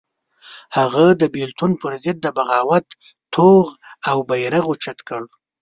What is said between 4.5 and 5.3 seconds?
اوچت کړ.